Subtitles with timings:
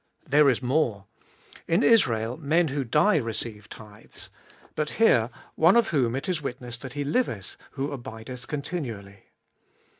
[0.25, 1.05] There is more;
[1.67, 4.31] in Israel men who die receive tithes;
[4.73, 9.25] but here one of whom it is witnessed that He liveth, who abideth continually.